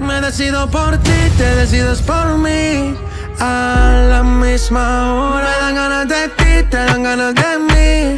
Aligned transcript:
Me 0.00 0.20
decido 0.20 0.68
por 0.70 0.98
ti, 0.98 1.10
te 1.38 1.54
decides 1.56 2.02
por 2.02 2.36
mí. 2.36 2.94
A 3.40 4.06
la 4.10 4.22
misma 4.22 5.14
hora. 5.14 5.48
Me 5.48 5.64
dan 5.64 5.74
ganas 5.74 6.08
de 6.08 6.28
ti, 6.28 6.68
te 6.70 6.76
dan 6.76 7.02
ganas 7.02 7.34
de 7.34 7.58
mí. 7.58 8.16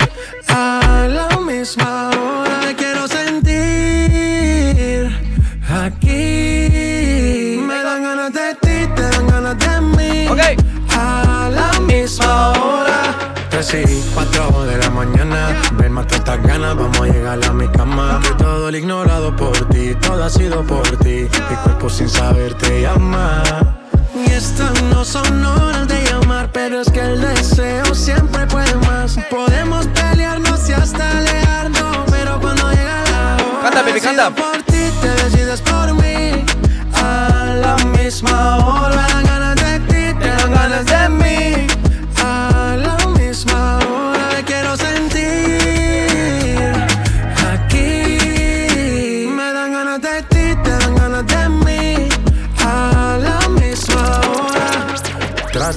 Hora. 13.56 13.66
3 13.66 13.90
y 13.90 14.10
4 14.14 14.64
de 14.64 14.78
la 14.78 14.90
mañana. 14.90 15.62
Ven, 15.72 15.92
mata 15.92 16.16
estas 16.16 16.42
ganas, 16.42 16.76
vamos 16.76 17.00
a 17.00 17.06
llegar 17.06 17.44
a 17.44 17.52
mi 17.52 17.68
cama. 17.68 18.20
Que 18.22 18.30
todo 18.34 18.68
el 18.68 18.76
ignorado 18.76 19.34
por 19.34 19.68
ti, 19.68 19.94
todo 20.00 20.24
ha 20.24 20.30
sido 20.30 20.62
por 20.64 20.88
ti. 20.98 21.28
Mi 21.50 21.56
cuerpo 21.64 21.88
sin 21.88 22.08
saber 22.08 22.54
te 22.54 22.82
llama. 22.82 23.42
Y 24.14 24.30
estas 24.30 24.82
no 24.84 25.04
son 25.04 25.44
horas 25.44 25.88
de 25.88 26.02
llamar, 26.04 26.50
pero 26.52 26.80
es 26.80 26.90
que 26.90 27.00
el 27.00 27.20
deseo 27.20 27.94
siempre 27.94 28.46
puede 28.46 28.74
más. 28.76 29.18
Podemos 29.30 29.86
pelearnos 29.88 30.68
y 30.68 30.72
hasta 30.72 31.18
alejarnos, 31.18 31.98
pero 32.10 32.40
cuando 32.40 32.70
llega 32.70 33.04
la 33.10 33.34
hora. 33.36 33.62
Canta, 33.62 33.82
baby, 33.82 34.00
canta. 34.00 34.65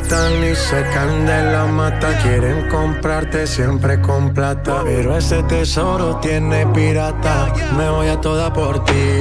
Tratan 0.09 0.43
y 0.43 0.55
secan 0.55 1.27
de 1.27 1.52
la 1.52 1.65
mata, 1.67 2.17
quieren 2.23 2.67
comprarte 2.67 3.45
siempre 3.45 4.02
con 4.02 4.33
plata. 4.33 4.81
Pero 4.83 5.15
ese 5.15 5.43
tesoro 5.43 6.15
tiene 6.17 6.65
pirata, 6.65 7.53
me 7.77 7.88
voy 7.91 8.07
a 8.07 8.19
toda 8.19 8.52
por 8.52 8.83
ti. 8.85 9.19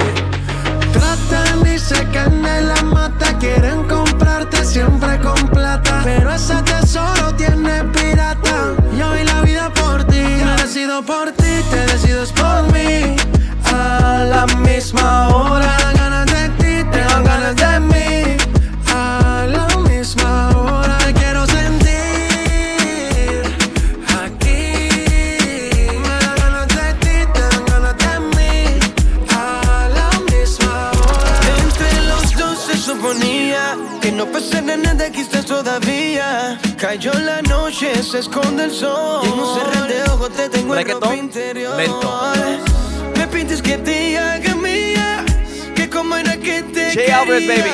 Que 47.08 47.14
te 47.14 47.14
J. 47.14 47.20
Alvarez, 47.20 47.46
baby. 47.46 47.70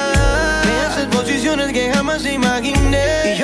Que 1.72 1.92
jamás 1.92 2.24
imaginé. 2.24 3.36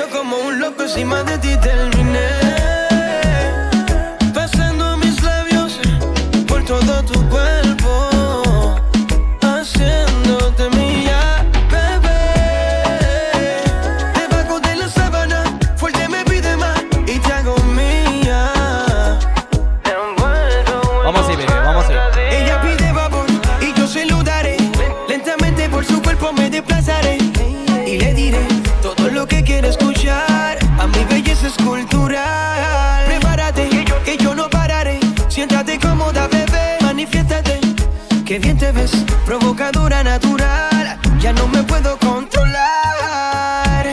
Que 38.31 38.39
bien 38.39 38.57
te 38.57 38.71
ves. 38.71 38.91
Provocadora 39.25 40.03
natural. 40.03 40.97
Ya 41.19 41.33
no 41.33 41.47
me 41.49 41.63
puedo 41.63 41.97
controlar. 41.97 43.85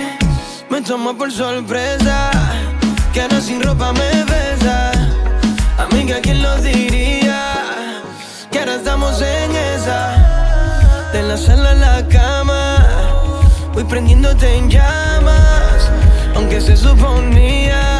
Me 0.70 0.80
toma 0.80 1.12
por 1.12 1.32
sorpresa. 1.32 2.30
Que 3.12 3.22
ahora 3.22 3.40
sin 3.40 3.60
ropa 3.60 3.92
me 3.92 4.24
besa. 4.32 4.92
Amiga, 5.76 6.18
¿quién 6.22 6.40
lo 6.40 6.56
diría? 6.58 7.54
Que 8.52 8.60
ahora 8.60 8.76
estamos 8.76 9.20
en 9.20 9.56
esa. 9.74 11.10
De 11.12 11.22
la 11.24 11.36
sala 11.36 11.70
a 11.72 11.74
la 11.74 12.08
cama. 12.08 12.86
Voy 13.74 13.82
prendiéndote 13.82 14.56
en 14.56 14.70
llamas. 14.70 15.90
Aunque 16.36 16.60
se 16.60 16.76
suponía 16.76 17.97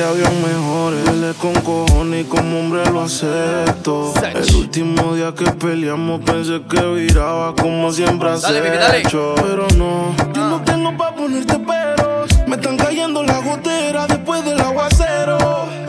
que 0.00 0.06
había 0.06 0.30
mejores, 0.30 1.00
peleé 1.04 1.34
con 1.34 1.52
cojones 1.60 2.22
y 2.22 2.24
como 2.24 2.60
hombre 2.60 2.82
lo 2.90 3.02
acepto. 3.02 4.14
El 4.34 4.56
último 4.56 5.14
día 5.14 5.34
que 5.34 5.44
peleamos 5.50 6.22
pensé 6.22 6.62
que 6.70 6.80
viraba 6.80 7.54
como 7.54 7.92
siempre 7.92 8.30
has 8.30 8.40
Dale, 8.40 8.60
baby, 8.62 8.78
dale. 8.78 8.98
hecho. 9.00 9.34
Pero 9.36 9.66
no, 9.76 10.14
yo 10.32 10.48
no 10.48 10.62
tengo 10.62 10.96
pa' 10.96 11.14
ponerte 11.14 11.58
peros. 11.58 12.30
Me 12.46 12.56
están 12.56 12.78
cayendo 12.78 13.22
las 13.22 13.44
goteras 13.44 14.08
después 14.08 14.42
del 14.42 14.58
aguacero. 14.60 15.36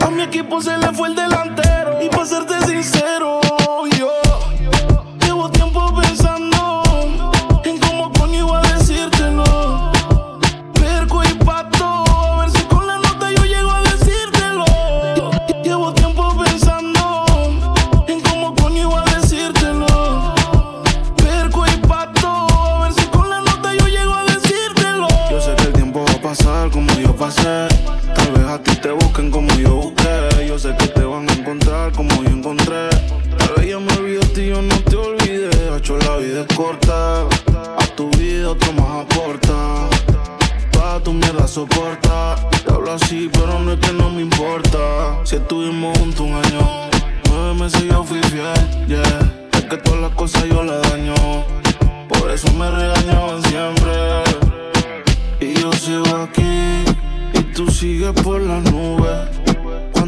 A 0.00 0.10
mi 0.10 0.24
equipo 0.24 0.60
se 0.60 0.76
le 0.76 0.88
fue 0.92 1.08
el 1.08 1.14
delantero. 1.14 2.02
Y 2.02 2.08
para 2.10 2.26
serte 2.26 2.54
sincero, 2.66 3.40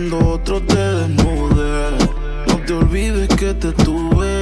Cuando 0.07 0.33
otro 0.35 0.61
te 0.61 0.77
desnude, 0.77 1.91
no 2.49 2.57
te 2.67 2.75
olvides 2.75 3.27
que 3.29 3.55
te 3.55 3.73
tuve, 3.73 4.34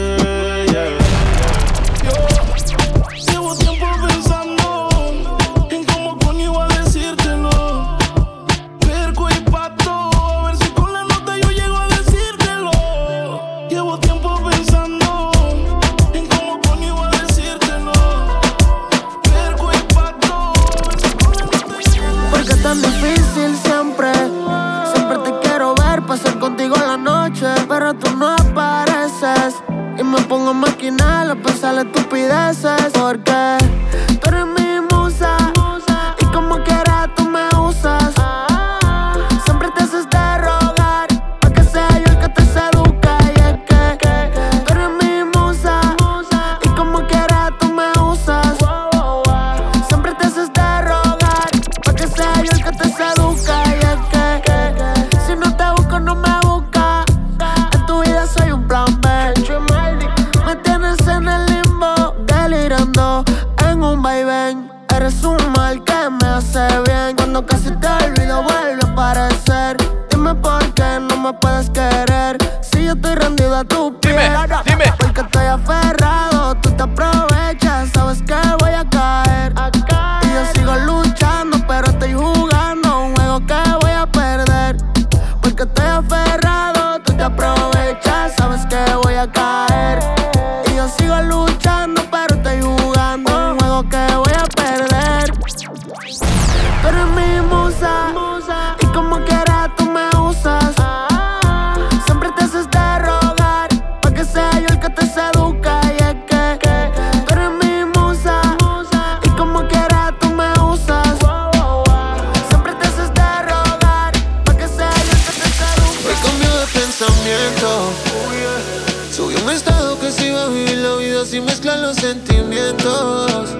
los 121.65 121.97
sentimientos. 121.97 123.57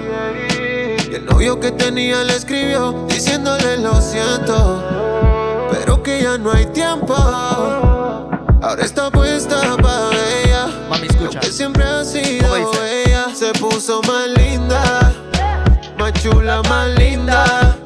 Y 1.09 1.15
el 1.15 1.25
novio 1.25 1.61
que 1.61 1.71
tenía 1.71 2.25
le 2.25 2.35
escribió 2.35 3.07
diciéndole 3.09 3.79
lo 3.79 4.01
siento, 4.01 4.83
pero 5.71 6.03
que 6.03 6.23
ya 6.23 6.37
no 6.37 6.51
hay 6.53 6.67
tiempo. 6.67 7.15
Ahora 7.15 8.83
está 8.83 9.11
puesta 9.11 9.77
para 9.77 10.11
ella. 10.43 10.67
Mami, 10.91 11.07
escucha. 11.07 11.35
Lo 11.35 11.41
que 11.41 11.53
siempre 11.53 11.85
ha 11.85 12.05
sido 12.05 12.57
ella 12.85 13.27
se 13.35 13.53
puso 13.53 14.03
más 14.03 14.29
linda, 14.29 15.13
más 15.99 16.13
chula, 16.15 16.61
más 16.69 16.89
linda. 16.99 17.77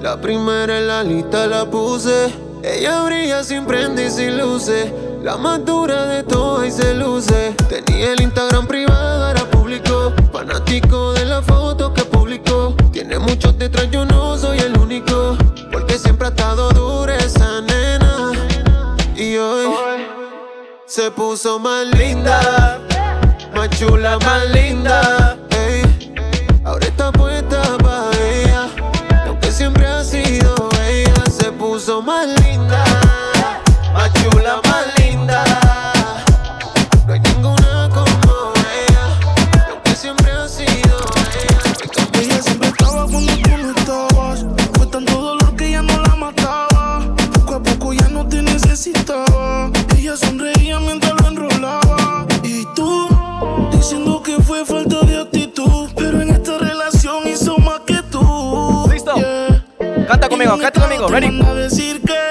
La 0.00 0.20
primera 0.20 0.78
en 0.78 0.86
la 0.86 1.02
lista 1.02 1.46
la 1.48 1.64
puse. 1.64 2.32
Ella 2.62 3.02
brilla 3.02 3.42
sin 3.42 3.66
prende 3.66 4.06
y 4.06 4.10
sin 4.10 4.38
luce. 4.38 4.94
La 5.22 5.36
más 5.36 5.64
dura 5.64 6.06
de 6.06 6.22
todas 6.22 6.68
y 6.68 6.70
se 6.70 6.94
luce. 6.94 7.54
Tenía 7.68 8.12
el 8.12 8.20
Instagram 8.20 8.66
privado, 8.66 9.30
era 9.30 9.44
público. 9.50 10.12
Fanático 10.32 11.12
de 11.14 11.24
la 11.24 11.42
foto 11.42 11.92
que 11.92 12.04
publicó. 12.04 12.74
Tiene 12.92 13.18
muchos 13.18 13.58
detrás, 13.58 13.90
yo 13.90 14.04
no 14.04 14.38
soy 14.38 14.58
el 14.58 14.78
único. 14.78 15.36
Porque 15.72 15.98
siempre 15.98 16.28
ha 16.28 16.30
estado 16.30 16.70
dura 16.70 17.16
esa 17.16 17.60
nena. 17.60 18.32
Y 19.16 19.36
hoy, 19.36 19.66
hoy. 19.66 20.06
se 20.86 21.10
puso 21.10 21.58
más 21.58 21.86
linda. 21.86 22.80
Más 23.54 23.68
chula, 23.70 24.18
más 24.18 24.48
linda 24.50 25.31
Ready. 61.12 61.42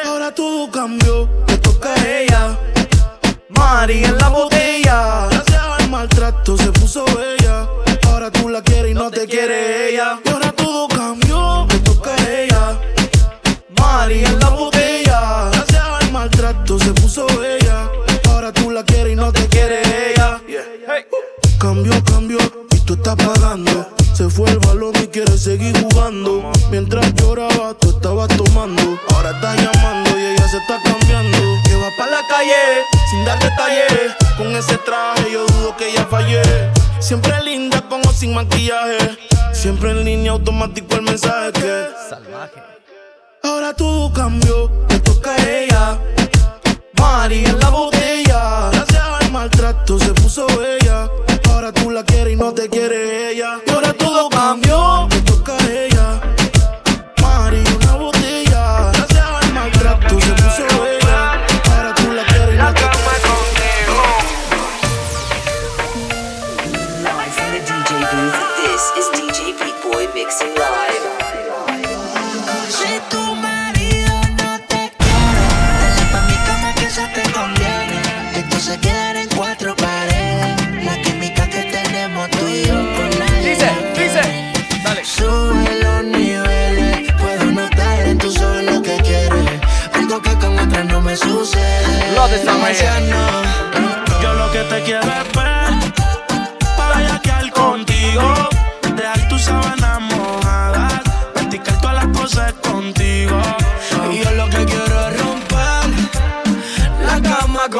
Ahora 0.07 0.33
todo 0.33 0.71
cambió, 0.71 1.29
te 1.45 1.55
toca 1.59 1.93
a 1.93 2.09
ella. 2.17 2.57
Mari 3.49 4.03
en 4.03 4.17
la 4.17 4.29
botella. 4.29 5.27
Gracias 5.29 5.61
al 5.61 5.89
maltrato 5.89 6.57
se 6.57 6.71
puso 6.71 7.05
bella. 7.05 7.67
Ahora 8.07 8.31
tú 8.31 8.49
la 8.49 8.63
quieres 8.63 8.89
y 8.89 8.93
no, 8.95 9.11
te, 9.11 9.27
quiere 9.27 9.91
ella. 9.91 10.19
Y 10.25 10.29
ahora 10.29 10.51
todo 10.53 10.87
cambió, 10.87 11.67
te 11.69 11.77
toca 11.81 12.15
a 12.15 12.41
ella. 12.41 12.79
Mari 13.79 14.25
en 14.25 14.39
la 14.39 14.49
botella. 14.49 15.49
Gracias 15.51 15.83
al 15.83 16.11
maltrato 16.11 16.79
se 16.79 16.91
puso 16.93 17.27
bella. 17.39 17.87
Ahora 18.29 18.51
tú 18.51 18.71
la 18.71 18.83
quieres 18.83 19.13
y 19.13 19.15
no 19.15 19.31
te 19.31 19.45
quiere 19.47 19.81
ella. 20.11 20.41
Yeah. 20.47 20.65
Hey. 20.87 21.05
Cambio, 21.59 22.03
cambio, 22.03 22.39
y 22.71 22.79
tú 22.79 22.95
estás 22.95 23.15
pagando. 23.15 23.87
Se 24.13 24.27
fue 24.27 24.49
el 24.49 24.57
balón 24.57 24.93
y 25.03 25.07
quieres 25.07 25.41
seguir 25.41 25.79
jugando. 25.83 26.51
Mientras 26.71 27.13
lloraba, 27.13 27.75
tú 27.75 27.90
maquillaje. 38.33 39.17
Siempre 39.53 39.91
en 39.91 40.05
línea 40.05 40.31
automático 40.31 40.95
el 40.95 41.03
mensaje 41.03 41.51
que. 41.53 41.87
Salvaje. 42.09 42.61
Ahora 43.43 43.73
todo 43.73 44.11
cambió, 44.13 44.69
me 44.89 44.99
toca 44.99 45.31
a 45.31 45.49
ella. 45.49 45.99
Mari 46.99 47.45
en 47.45 47.59
la 47.59 47.69
botella 47.69 48.00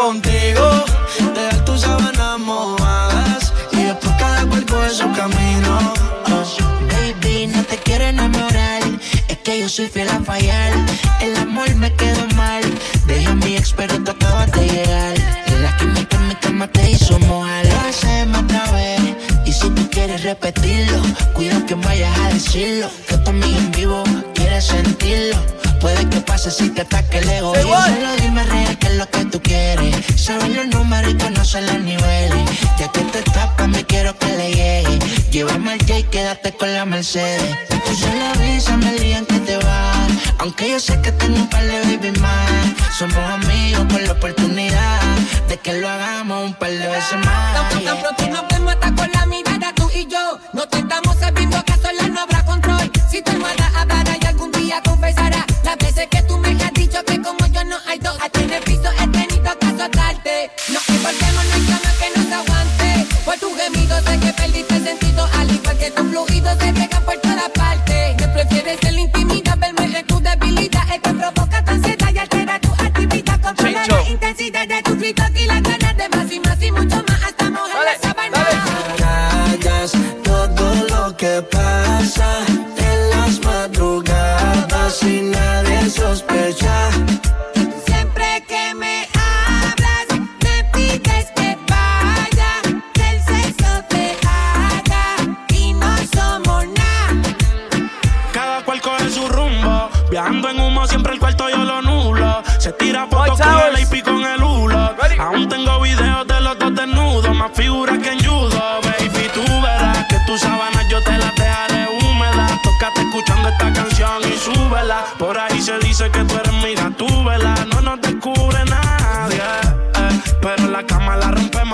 contigo, 0.02 0.68
dejar 1.36 1.64
tus 1.64 1.82
sábanas 1.82 2.40
mojadas 2.40 3.54
y 3.72 3.84
después 3.84 4.14
cada 4.18 4.46
cuerpo 4.48 4.80
de 4.80 4.90
su 4.90 5.12
camino. 5.14 5.94
Oh, 6.26 6.44
baby, 6.92 7.48
no 7.48 7.64
te 7.64 7.78
quiero 7.78 8.06
enamorar, 8.06 8.82
es 9.28 9.38
que 9.38 9.60
yo 9.60 9.70
soy 9.70 9.88
fiel 9.88 10.10
a 10.10 10.20
fallar. 10.22 10.74
El 11.22 11.36
amor 11.36 11.74
me 11.76 11.94
quedó 11.94 12.26
mal, 12.36 12.64
dejé 13.06 13.28
a 13.28 13.36
mi 13.36 13.56
ex, 13.56 13.74
pero 13.74 13.94
tú 14.04 14.12
acabas 14.12 14.52
de 14.54 14.68
llegar. 14.68 15.16
Y 15.48 15.62
la 15.62 15.78
química 15.78 16.18
en 16.18 16.28
mi 16.30 16.36
cama 16.36 16.68
te 16.68 16.92
hizo 16.92 17.20
mojar. 17.20 17.66
Lo 17.68 17.80
hacemos 17.82 18.42
otra 18.44 18.72
vez, 18.72 19.02
y 19.46 19.52
si 19.54 19.70
tú 19.70 19.88
quieres 19.92 20.24
repetirlo, 20.24 21.02
cuida 21.34 21.64
que 21.68 21.76
vayas 21.76 22.18
a 22.20 22.30
decirlo. 22.30 22.90
Que 23.08 23.18
tu 23.18 23.30
en 23.30 23.72
vivo 23.72 24.04
quiere 24.34 24.60
sentirlo 24.62 25.61
Puede 25.82 26.08
que 26.10 26.22
pase 26.22 26.52
si 26.52 26.70
te 26.70 26.82
ataque 26.82 27.18
el 27.18 27.30
ego. 27.30 27.56
Solo 27.56 28.16
dime 28.20 28.44
real 28.44 28.78
qué 28.78 28.88
es 28.88 28.96
lo 28.98 29.10
que 29.10 29.26
tú 29.26 29.42
quieres. 29.42 29.96
Saber 30.16 30.50
los 30.50 30.68
números 30.68 31.12
y 31.12 31.18
conocer 31.18 31.64
los 31.64 31.80
niveles. 31.80 32.46
Ya 32.78 32.88
que 32.92 33.02
te 33.02 33.24
tapas, 33.24 33.68
me 33.68 33.84
quiero 33.84 34.16
que 34.18 34.28
le 34.28 34.54
llegue. 34.54 35.00
Llévame 35.32 35.74
al 35.74 35.80
J, 35.80 36.10
quédate 36.12 36.54
con 36.54 36.72
la 36.72 36.86
Mercedes. 36.86 37.58
Tú 37.68 37.96
solo 37.96 38.26
avísame 38.36 38.90
el 38.90 39.00
día 39.00 39.18
en 39.18 39.26
que 39.26 39.40
te 39.40 39.58
vas. 39.58 40.12
Aunque 40.38 40.70
yo 40.70 40.80
sé 40.80 41.02
que 41.02 41.12
tengo 41.14 41.38
un 41.38 41.50
par 41.50 41.64
de 41.64 41.80
baby 41.80 42.20
más. 42.20 42.50
Somos 43.00 43.18
amigos 43.18 43.86
por 43.90 44.02
la 44.02 44.12
oportunidad 44.12 45.02
de 45.50 45.58
que 45.58 45.74
lo 45.74 45.90
hagamos 45.90 46.46
un 46.46 46.54
par 46.54 46.70
de 46.70 46.88
veces 46.88 47.18
más. 47.26 47.72
Tan, 47.72 47.84
tan 47.84 47.98
pronto 48.02 48.28
nos 48.28 48.48
vemos 48.50 48.74
hasta 48.74 48.94
con 48.94 49.12
la 49.12 49.26
mirada 49.26 49.74
tú 49.74 49.90
y 49.96 50.06
yo. 50.06 50.38
No 50.54 50.68
te 50.68 50.78
estamos 50.78 51.18
sabiendo 51.20 51.64
que 51.66 51.74
a 51.74 51.78
solas 51.78 52.10
no 52.10 52.22
habrá 52.22 52.46
control. 52.46 52.92
Si 53.10 53.24
tu 53.24 53.32
hermana 53.32 53.72
hablará 53.76 54.16
y 54.22 54.26
algún 54.28 54.52
día 54.52 54.80
confesará 54.84 55.46
las 55.72 55.78
veces 55.78 56.08
que 56.10 56.22
tú 56.24 56.38
me 56.38 56.50
has 56.50 56.74
dicho 56.74 57.02
que 57.06 57.22
como 57.22 57.46
yo 57.48 57.64
no 57.64 57.78
hay 57.88 57.98
dos. 58.00 58.18
A 58.22 58.30
tener 58.30 58.62
piso 58.64 58.90
he 59.00 59.08
tenido 59.08 59.60
que 59.60 59.66
azotarte. 59.66 60.52
No 60.68 60.80
importemos, 60.94 61.46
no 61.46 61.54
hay 61.54 61.66
cama 61.66 61.92
que 62.00 62.20
nos 62.20 62.32
aguante. 62.40 63.08
Por 63.24 63.38
tu 63.38 63.56
gemido 63.56 63.96
sé 64.02 64.20
que 64.20 64.34
perdiste 64.34 64.76
el 64.76 64.84
sentido. 64.84 65.30
Al 65.34 65.52
igual 65.52 65.78
que 65.78 65.92
tus 65.92 66.08
fluidos 66.10 66.58
se 66.60 66.74
pegan 66.74 67.06
por 67.06 67.18
toda 67.20 67.48
parte. 67.54 68.16
Me 68.20 68.28
prefieres 68.28 68.84
en 68.84 68.96
la 68.96 69.02
intimidad, 69.02 69.58
verme 69.58 70.00
en 70.00 70.08
tu 70.08 70.20
debilidad. 70.20 70.84
Es 70.94 71.02
que 71.02 71.14
provoca 71.14 71.64
tu 71.64 71.72
ansiedad 71.72 72.14
y 72.14 72.18
altera 72.18 72.60
tu 72.60 72.72
actividad. 72.74 73.42
Controla 73.42 73.88
la 73.88 74.10
intensidad 74.10 74.68
de 74.68 74.82
tus 74.84 74.98
gritos 74.98 75.30
y 75.36 75.46
las 75.46 75.62
ganas 75.62 75.81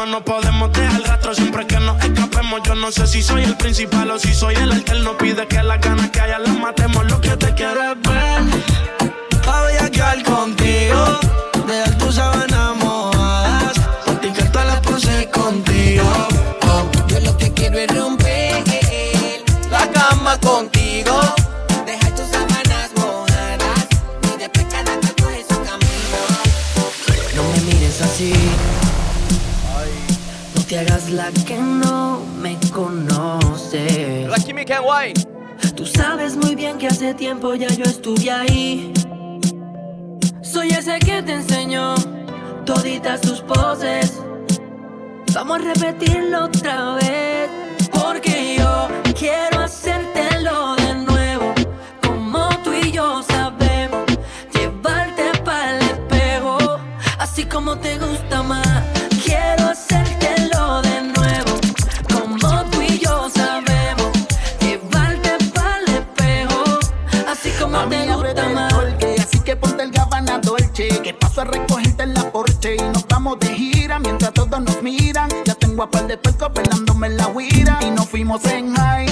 no 0.07 0.23
podemos 0.23 0.71
dejar 0.71 1.01
rastro 1.03 1.33
siempre 1.33 1.65
que 1.67 1.79
nos 1.79 2.03
escapemos. 2.03 2.61
Yo 2.63 2.75
no 2.75 2.91
sé 2.91 3.07
si 3.07 3.21
soy 3.21 3.43
el 3.43 3.55
principal 3.57 4.09
o 4.11 4.19
si 4.19 4.33
soy 4.33 4.55
el 4.55 4.71
alterno. 4.71 5.17
Pide 5.17 5.47
que 5.47 5.61
las 5.61 5.79
ganas 5.81 6.09
que 6.09 6.21
haya 6.21 6.39
las 6.39 6.57
matemos. 6.57 6.76
Conoces. 33.67 34.29
La 34.29 34.37
química 34.37 34.77
en 34.77 34.83
wine. 34.83 35.27
Tú 35.75 35.85
sabes 35.85 36.35
muy 36.35 36.55
bien 36.55 36.77
que 36.77 36.87
hace 36.87 37.13
tiempo 37.13 37.53
ya 37.55 37.67
yo 37.67 37.83
estuve 37.83 38.31
ahí. 38.31 38.93
Soy 40.41 40.69
ese 40.69 40.99
que 40.99 41.21
te 41.23 41.33
enseñó 41.33 41.95
toditas 42.65 43.21
tus 43.21 43.41
poses. 43.41 44.19
Vamos 45.33 45.59
a 45.59 45.73
repetirlo 45.73 46.45
otra 46.45 46.95
vez. 46.95 47.49
Porque 47.91 48.55
yo 48.57 48.87
quiero 49.17 49.59
hacértelo 49.59 50.75
de 50.75 50.95
nuevo. 50.95 51.53
Como 52.01 52.49
tú 52.63 52.73
y 52.73 52.91
yo 52.91 53.21
sabemos. 53.23 54.05
Llevarte 54.53 55.23
para 55.43 55.77
el 55.77 55.81
espejo. 55.83 56.57
Así 57.19 57.45
como 57.45 57.77
te 57.77 57.97
gusta 57.97 58.16
paso 71.37 71.77
a 71.77 72.03
en 72.03 72.13
la 72.13 72.31
porche 72.31 72.75
Y 72.75 72.81
nos 72.81 73.07
vamos 73.07 73.39
de 73.39 73.47
gira 73.47 73.99
mientras 73.99 74.33
todos 74.33 74.59
nos 74.59 74.81
miran. 74.81 75.29
Ya 75.45 75.53
tengo 75.55 75.83
a 75.83 75.91
par 75.91 76.07
de 76.07 76.17
puercos 76.17 76.49
pelándome 76.49 77.09
la 77.09 77.27
huira 77.27 77.77
Y 77.81 77.91
nos 77.91 78.07
fuimos 78.07 78.43
en 78.45 78.75
high 78.75 79.06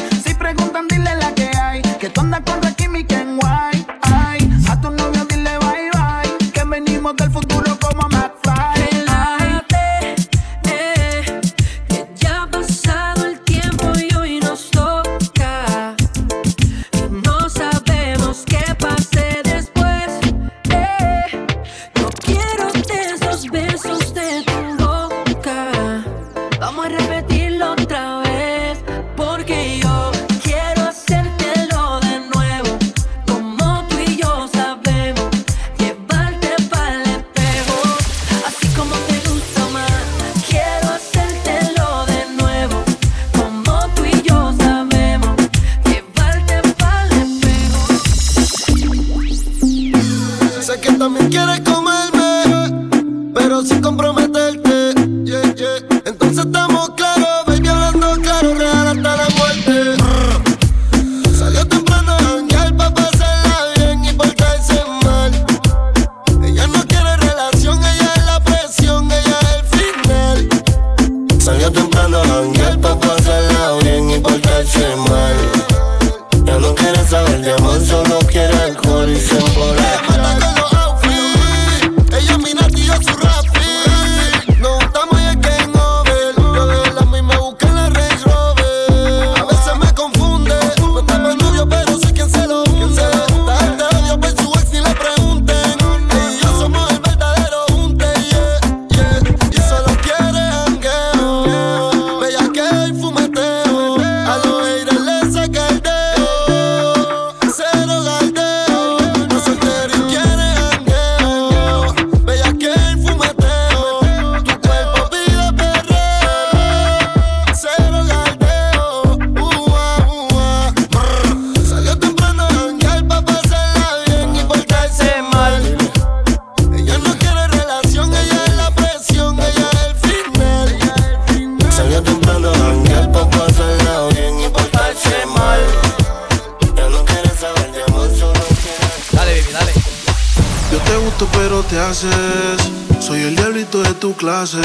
Soy 141.94 143.22
el 143.22 143.36
diablito 143.36 143.84
de 143.84 143.94
tu 143.94 144.14
clase. 144.14 144.58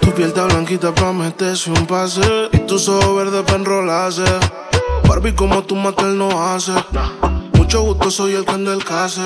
Tu 0.00 0.12
piel 0.12 0.28
está 0.28 0.44
blanquita 0.44 0.94
pa' 0.94 1.12
meterse 1.12 1.70
un 1.70 1.86
pase. 1.86 2.20
Y 2.52 2.58
tus 2.58 2.88
ojos 2.88 3.16
verdes 3.16 3.42
pa' 3.42 3.56
enrolarse. 3.56 4.22
Barbie, 5.08 5.34
como 5.34 5.64
tu 5.64 5.74
matel 5.74 6.16
no 6.16 6.30
hace. 6.40 6.72
Mucho 7.54 7.82
gusto, 7.82 8.12
soy 8.12 8.36
el 8.36 8.44
que 8.44 8.52
del 8.58 8.84
case. 8.84 9.22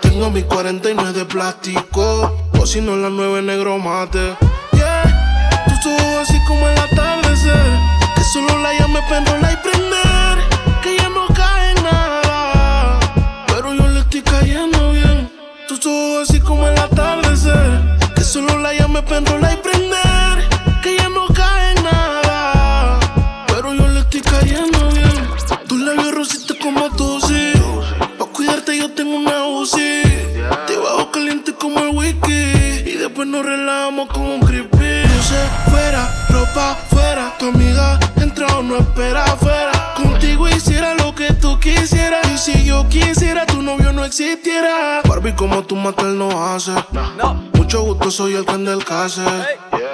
Tengo 0.00 0.30
mi 0.30 0.44
49 0.44 1.12
de 1.12 1.24
plástico. 1.24 2.32
O 2.60 2.64
si 2.64 2.80
no, 2.80 2.94
la 2.94 3.10
9 3.10 3.42
negro 3.42 3.78
mate. 3.78 4.36
Yeah, 4.72 5.64
tus 5.66 5.92
ojos 5.92 6.28
así 6.28 6.38
como 6.46 6.68
el 6.68 6.78
atardecer. 6.78 7.56
Que 8.14 8.22
solo 8.22 8.55
solo 19.08 19.38
la 19.38 19.52
llame 19.52 19.52
pa' 19.52 19.52
enrolar 19.52 19.52
y 19.52 19.56
prender. 19.56 20.82
Que 20.82 20.96
ya 20.96 21.08
no 21.08 21.26
cae 21.28 21.74
nada. 21.82 23.00
Pero 23.48 23.74
yo 23.74 23.88
le 23.88 24.00
estoy 24.00 24.20
cayendo 24.20 24.88
bien. 24.90 25.28
Tus 25.66 25.80
labios 25.80 26.14
rositos 26.14 26.56
como 26.62 26.90
tú, 26.96 27.20
sí. 27.20 27.52
Pa' 28.18 28.26
cuidarte 28.26 28.76
yo 28.76 28.90
tengo 28.90 29.16
una 29.16 29.46
UCI. 29.46 30.02
Te 30.66 30.76
bajo 30.76 31.10
caliente 31.10 31.54
como 31.54 31.80
el 31.80 31.90
whisky. 31.96 32.52
Y 32.86 32.96
después 32.98 33.26
nos 33.28 33.44
relajamos 33.44 34.08
con 34.08 34.22
un 34.22 34.40
creepy. 34.40 35.02
Luce 35.02 35.40
fuera, 35.70 36.08
ropa 36.30 36.76
fuera. 36.90 37.34
Tu 37.38 37.46
amiga 37.46 37.98
entra 38.16 38.46
o 38.58 38.62
no 38.62 38.76
espera 38.76 39.24
afuera. 39.24 39.94
Contigo 39.96 40.48
hiciera 40.48 40.94
lo 40.94 41.14
que 41.14 41.32
tú 41.34 41.58
quisieras. 41.58 42.26
Y 42.32 42.38
si 42.38 42.64
yo 42.64 42.88
quisiera, 42.88 43.46
tu 43.46 43.62
novio 43.62 43.92
no 43.92 44.04
existiera. 44.04 45.02
Barbie, 45.08 45.34
como 45.34 45.62
tu 45.62 45.76
matel 45.76 46.18
no 46.18 46.30
hace. 46.46 46.72
No. 46.92 47.55
Mucho 47.76 47.88
gusto, 47.88 48.10
soy 48.10 48.34
el 48.34 48.46
que 48.46 48.56
del 48.56 48.82
case. 48.82 49.20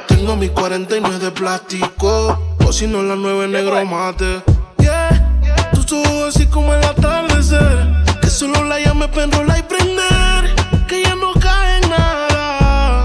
Tengo 0.06 0.36
mi 0.36 0.48
49 0.48 1.18
de 1.18 1.32
plástico. 1.32 2.38
O 2.64 2.72
si 2.72 2.86
no, 2.86 3.02
la 3.02 3.16
9 3.16 3.48
negro 3.48 3.84
mate. 3.84 4.40
Yeah, 4.78 5.70
tus 5.74 5.92
ojos 5.92 6.28
así 6.28 6.46
como 6.46 6.72
el 6.74 6.84
atardecer. 6.84 8.04
Que 8.20 8.30
solo 8.30 8.62
la 8.62 8.78
llame 8.78 9.08
pa' 9.08 9.24
enrolar 9.24 9.58
y 9.58 9.62
prender. 9.62 10.54
Que 10.86 11.02
ya 11.02 11.16
no 11.16 11.32
cae 11.32 11.80
nada. 11.88 13.04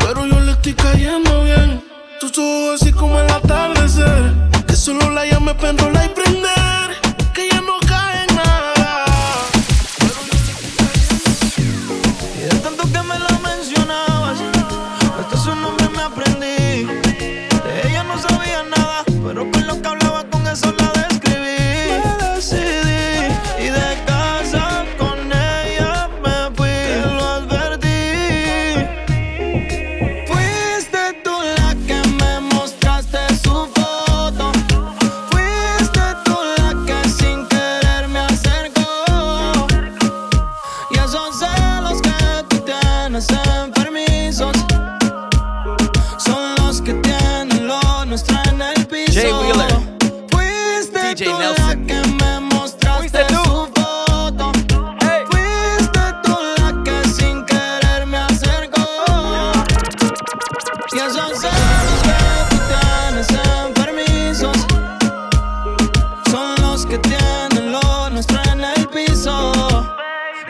Pero 0.00 0.26
yo 0.26 0.40
le 0.40 0.52
estoy 0.52 0.74
cayendo 0.74 1.44
bien. 1.44 1.82
Tus 2.20 2.36
ojos 2.36 2.82
así 2.82 2.92
como 2.92 3.18
el 3.18 3.30
atardecer. 3.30 4.34
Que 4.66 4.76
solo 4.76 5.10
la 5.10 5.24
llame 5.24 5.54
pa' 5.54 5.70
enrolar 5.70 6.04
y 6.04 6.08
prender. 6.08 6.87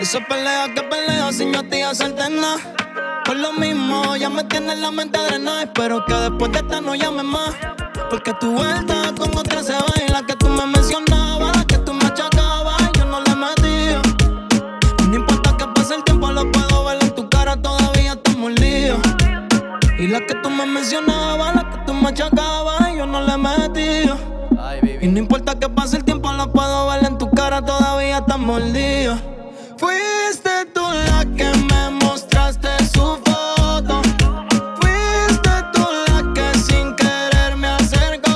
Eso 0.09 0.21
pelea 0.27 0.73
que 0.75 0.83
pelea 0.85 1.31
sin 1.33 1.53
yo 1.53 1.62
te 1.64 1.85
hacerte 1.85 2.31
nada. 2.31 2.57
Por 3.27 3.37
lo 3.37 3.53
mismo, 3.53 4.16
ya 4.16 4.31
me 4.31 4.42
tienes 4.44 4.79
la 4.79 4.90
mente 4.90 5.18
drenada. 5.18 5.64
Espero 5.64 6.03
que 6.07 6.14
después 6.14 6.51
de 6.51 6.61
esta 6.61 6.81
no 6.81 6.94
llames 6.94 7.27
más. 7.27 7.55
Porque 8.09 8.33
tu 8.40 8.53
vuelta 8.53 9.12
con 9.18 9.37
otra 9.37 9.62
se 9.62 9.75
va 9.75 9.92
y 10.03 10.11
la 10.11 10.23
que 10.23 10.35
tú 10.37 10.49
me 10.49 10.64
mencionabas, 10.64 11.55
la 11.55 11.62
que 11.66 11.77
tú 11.77 11.92
me 11.92 12.07
achacabas, 12.07 12.90
yo 12.97 13.05
no 13.05 13.21
le 13.21 13.35
metí. 13.35 14.09
No 15.11 15.14
importa 15.14 15.55
que 15.59 15.66
pase 15.75 15.97
el 15.97 16.05
tiempo, 16.05 16.33
lo 16.33 16.51
puedo 16.53 16.87
ver 16.87 17.03
en 17.03 17.14
tu 17.14 17.29
cara, 17.29 17.61
todavía 17.61 18.14
estamos 18.14 18.53
líos. 18.53 18.99
Y 19.99 20.07
la 20.07 20.21
que 20.25 20.37
tú 20.37 20.49
me 20.49 20.64
mencionabas, 20.64 21.55
la 21.55 21.71
que 21.71 21.79
tú 21.85 21.92
me 21.92 22.09
achacabas, 22.09 22.94
yo 22.97 23.05
no 23.05 23.21
le 23.21 23.37
metí. 23.37 24.11
Ay, 24.59 25.01
Y 25.03 25.09
no 25.09 25.18
importa 25.18 25.59
que 25.59 25.68
pase 25.68 25.99
el 25.99 26.05
tiempo, 26.05 26.33
lo 26.33 26.51
puedo 26.51 26.87
ver 26.87 27.05
en 27.05 27.18
tu 27.18 27.31
cara, 27.31 27.61
todavía 27.62 28.16
estás 28.16 28.38
mordido. 28.38 29.38
Fuiste 29.79 30.67
tú 30.75 30.83
la 30.83 31.25
que 31.37 31.51
me 31.71 31.91
mostraste 32.05 32.69
su 32.93 33.17
foto. 33.25 34.03
Fuiste 34.81 35.51
tú 35.73 35.87
la 36.09 36.35
que 36.35 36.59
sin 36.59 36.97
querer 36.97 37.57
me 37.57 37.69
acercó. 37.69 38.35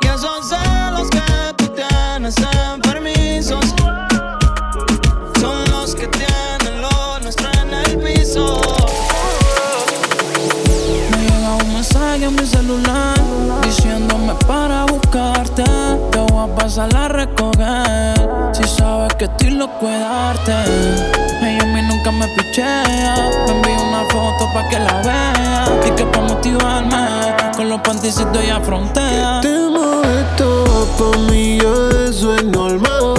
Y 0.00 0.06
esos 0.06 0.48
celos 0.48 1.10
que 1.10 1.52
tú 1.58 1.66
tienes 1.68 2.34
enfermizos 2.72 3.74
son 5.38 5.70
los 5.70 5.94
que 5.94 6.06
tienen 6.08 6.80
lo 6.80 7.20
nuestro 7.20 7.50
en 7.62 7.74
el 7.74 7.98
piso. 7.98 8.58
Me 11.10 11.18
llega 11.18 11.54
un 11.62 11.74
mensaje 11.74 12.24
a 12.24 12.30
mi 12.30 12.46
celular 12.46 13.18
diciéndome 13.62 14.32
para 14.46 14.84
buscarte. 14.86 15.64
Te 16.10 16.18
voy 16.20 16.50
a 16.50 16.54
pasar 16.54 16.96
a 16.96 17.08
recoger. 17.08 18.15
Que 19.18 19.24
estoy 19.24 19.48
loco 19.50 19.88
de 19.88 19.98
darte. 19.98 20.52
Ella 21.40 21.62
a 21.62 21.66
mí 21.66 21.80
nunca 21.88 22.10
me 22.10 22.28
pichea. 22.28 22.84
Me 23.46 23.52
envía 23.52 23.78
una 23.78 24.04
foto 24.10 24.46
pa' 24.52 24.68
que 24.68 24.78
la 24.78 25.00
vea. 25.00 25.80
Y 25.86 25.90
que 25.92 26.04
pa' 26.04 26.20
motivarme, 26.20 27.34
con 27.56 27.70
los 27.70 27.80
panticitos 27.80 28.36
ella 28.44 28.60
frontea. 28.60 29.40
Te 29.40 29.70
mueves 29.70 30.36
todo 30.36 30.86
pa' 30.98 31.18
mí, 31.30 31.58
ya 31.58 32.10
eso 32.10 32.36
es 32.36 32.44
normal. 32.44 33.14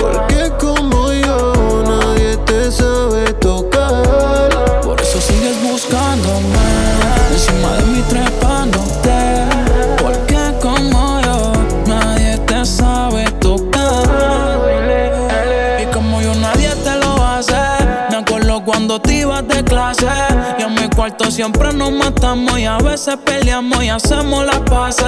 Porque 0.00 0.50
como 0.58 1.12
yo, 1.12 1.84
nadie 1.86 2.38
te 2.38 2.72
sabe 2.72 3.30
tocar. 3.34 4.80
Por 4.82 4.98
eso 5.02 5.20
sigues 5.20 5.62
buscándome 5.62 6.73
de 19.42 19.64
clase 19.64 20.33
siempre 21.30 21.72
nos 21.72 21.92
matamos 21.92 22.58
Y 22.58 22.64
a 22.64 22.78
veces 22.78 23.16
peleamos 23.24 23.82
y 23.84 23.88
hacemos 23.88 24.44
las 24.44 24.60
paces. 24.60 25.06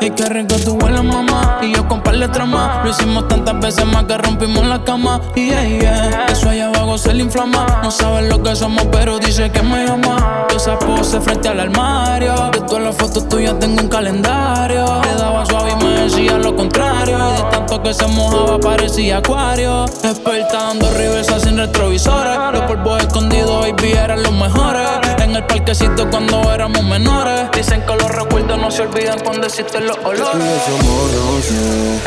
Y 0.00 0.10
qué 0.10 0.24
rico 0.26 0.56
tu 0.56 0.74
hueles 0.74 1.04
mamá 1.04 1.58
Y 1.62 1.74
yo 1.74 1.86
con 1.86 2.02
par 2.02 2.18
de 2.18 2.28
trama 2.28 2.80
Lo 2.84 2.90
hicimos 2.90 3.28
tantas 3.28 3.58
veces 3.60 3.86
más 3.86 4.04
que 4.04 4.16
rompimos 4.18 4.66
la 4.66 4.82
cama. 4.82 5.20
Y 5.34 5.50
Eso 5.50 6.48
allá 6.48 6.68
abajo 6.68 6.98
se 6.98 7.12
le 7.14 7.22
inflama. 7.22 7.80
No 7.82 7.90
sabes 7.90 8.28
lo 8.28 8.42
que 8.42 8.56
somos 8.56 8.86
pero 8.90 9.18
dice 9.18 9.50
que 9.50 9.62
me 9.62 9.86
llama 9.86 10.46
Esa 10.54 10.78
pose 10.78 11.20
frente 11.20 11.48
al 11.48 11.60
armario. 11.60 12.50
De 12.52 12.60
todas 12.60 12.82
las 12.82 12.96
fotos 12.96 13.28
tuyas 13.28 13.58
tengo 13.58 13.82
un 13.82 13.88
calendario. 13.88 15.00
Le 15.02 15.14
daba 15.14 15.46
suave 15.46 15.72
y 15.78 15.84
me 15.84 16.00
decía 16.02 16.38
lo 16.38 16.56
contrario. 16.56 17.18
Y 17.18 17.42
de 17.42 17.50
tanto 17.50 17.82
que 17.82 17.94
se 17.94 18.06
mojaba 18.08 18.58
parecía 18.58 19.18
acuario. 19.18 19.84
Experta 19.84 20.64
dando 20.64 20.90
reversa 20.92 21.38
sin 21.38 21.56
retrovisores. 21.56 22.38
Los 22.52 22.62
polvos 22.62 23.00
escondidos 23.00 23.60
baby 23.60 23.92
eran 23.92 24.22
los 24.22 24.32
mejores 24.32 25.09
el 25.40 25.46
parquecito 25.46 26.08
cuando 26.10 26.52
éramos 26.52 26.84
menores 26.84 27.50
Dicen 27.56 27.82
que 27.82 27.94
los 27.94 28.10
recuerdos 28.10 28.58
no 28.58 28.70
se 28.70 28.82
olvidan 28.82 29.18
con 29.20 29.40
decirte 29.40 29.80
los 29.80 29.96
olores 29.98 30.62
somos 30.66 31.14
rosé, 31.14 32.00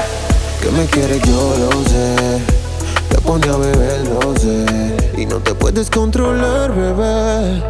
que 0.61 0.71
me 0.71 0.85
quieres 0.85 1.21
yo 1.23 1.55
lo 1.57 1.71
sé. 1.89 2.39
Te 3.09 3.21
pone 3.21 3.47
a 3.47 3.57
beber 3.57 4.01
sé 4.39 5.11
y 5.17 5.25
no 5.25 5.37
te 5.37 5.53
puedes 5.53 5.89
controlar, 5.89 6.73
bebé. 6.73 7.61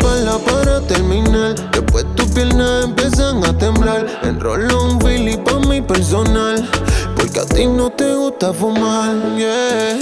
Pa' 0.00 0.14
la 0.24 0.38
para 0.38 0.80
terminar. 0.80 1.54
Después 1.72 2.06
tus 2.14 2.26
piernas 2.28 2.84
empiezan 2.84 3.44
a 3.44 3.56
temblar. 3.56 4.06
Enrolo 4.22 4.84
un 4.84 4.98
Philly 4.98 5.36
pa' 5.36 5.58
mi 5.68 5.82
personal, 5.82 6.68
porque 7.16 7.40
a 7.40 7.44
ti 7.44 7.66
no 7.66 7.90
te 7.90 8.14
gusta 8.14 8.52
fumar, 8.52 9.14
yeah. 9.36 9.98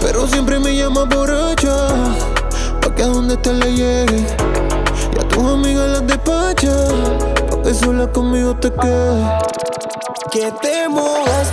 Pero 0.00 0.26
siempre 0.26 0.58
me 0.58 0.74
llama 0.74 1.04
borracha. 1.04 1.88
Que 2.98 3.04
a 3.04 3.06
donde 3.06 3.36
te 3.36 3.52
le 3.52 3.72
llegue. 3.74 4.26
Y 5.14 5.20
a 5.20 5.28
tus 5.28 5.44
amigas 5.44 5.88
las 5.88 6.04
despacha. 6.08 6.88
Pa' 7.48 7.62
que 7.62 7.72
sola 7.72 8.08
conmigo 8.08 8.56
te 8.56 8.72
quedes. 8.72 9.24
Que 10.32 10.52
te 10.60 10.88
muevas 10.88 11.48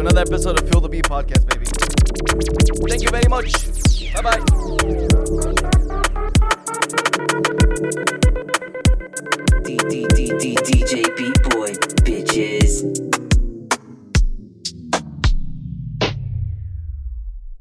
another 0.00 0.20
episode 0.20 0.60
of 0.60 0.68
Feel 0.68 0.80
the 0.80 0.88
Beat 0.88 1.04
podcast, 1.04 1.46
baby. 1.46 1.66
Thank 2.88 3.02
you 3.02 3.10
very 3.10 3.28
much. 3.28 3.52
Bye 4.14 4.22
bye. 4.22 4.49